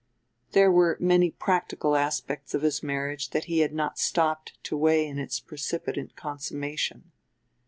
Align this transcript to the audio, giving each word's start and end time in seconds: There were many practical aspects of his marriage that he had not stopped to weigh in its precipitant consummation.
There 0.53 0.71
were 0.71 0.97
many 0.99 1.29
practical 1.29 1.95
aspects 1.95 2.55
of 2.55 2.63
his 2.63 2.81
marriage 2.81 3.29
that 3.29 3.43
he 3.43 3.59
had 3.59 3.71
not 3.71 3.99
stopped 3.99 4.57
to 4.63 4.75
weigh 4.75 5.05
in 5.05 5.19
its 5.19 5.39
precipitant 5.39 6.15
consummation. 6.15 7.11